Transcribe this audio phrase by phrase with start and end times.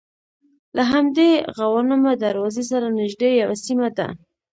[0.75, 4.07] له همدې غوانمه دروازې سره نژدې یوه سیمه ده.